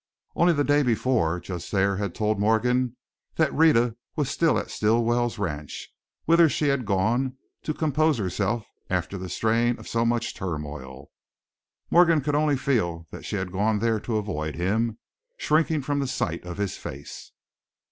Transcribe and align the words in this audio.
Only 0.35 0.53
the 0.53 0.63
day 0.63 0.81
before 0.81 1.39
Judge 1.39 1.69
Thayer 1.69 1.97
had 1.97 2.15
told 2.15 2.39
Morgan 2.39 2.97
that 3.35 3.53
Rhetta 3.53 3.95
was 4.15 4.31
still 4.31 4.57
at 4.57 4.71
Stilwell's 4.71 5.37
ranch, 5.37 5.89
whither 6.25 6.49
she 6.49 6.69
had 6.69 6.87
gone 6.87 7.37
to 7.61 7.71
compose 7.71 8.17
herself 8.17 8.65
after 8.89 9.15
the 9.19 9.29
strain 9.29 9.77
of 9.77 9.87
so 9.87 10.03
much 10.03 10.33
turmoil. 10.33 11.11
Morgan 11.91 12.21
could 12.21 12.33
only 12.33 12.57
feel 12.57 13.05
that 13.11 13.25
she 13.25 13.35
had 13.35 13.51
gone 13.51 13.77
there 13.77 13.99
to 13.99 14.17
avoid 14.17 14.55
him, 14.55 14.97
shrinking 15.37 15.83
from 15.83 15.99
the 15.99 16.07
sight 16.07 16.43
of 16.45 16.57
his 16.57 16.77
face. 16.77 17.31